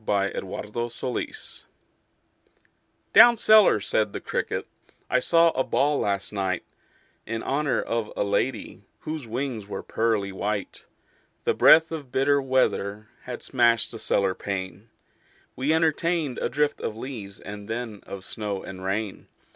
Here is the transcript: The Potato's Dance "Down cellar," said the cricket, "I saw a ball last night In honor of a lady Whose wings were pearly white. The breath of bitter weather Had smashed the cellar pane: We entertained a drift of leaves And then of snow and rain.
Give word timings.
The 0.03 0.31
Potato's 0.33 0.99
Dance 1.03 1.65
"Down 3.13 3.37
cellar," 3.37 3.79
said 3.79 4.13
the 4.13 4.19
cricket, 4.19 4.65
"I 5.11 5.19
saw 5.19 5.51
a 5.51 5.63
ball 5.63 5.99
last 5.99 6.33
night 6.33 6.63
In 7.27 7.43
honor 7.43 7.79
of 7.79 8.11
a 8.17 8.23
lady 8.23 8.83
Whose 9.01 9.27
wings 9.27 9.67
were 9.67 9.83
pearly 9.83 10.31
white. 10.31 10.87
The 11.43 11.53
breath 11.53 11.91
of 11.91 12.11
bitter 12.11 12.41
weather 12.41 13.09
Had 13.25 13.43
smashed 13.43 13.91
the 13.91 13.99
cellar 13.99 14.33
pane: 14.33 14.89
We 15.55 15.71
entertained 15.71 16.39
a 16.39 16.49
drift 16.49 16.81
of 16.81 16.97
leaves 16.97 17.39
And 17.39 17.67
then 17.69 17.99
of 18.07 18.25
snow 18.25 18.63
and 18.63 18.83
rain. 18.83 19.27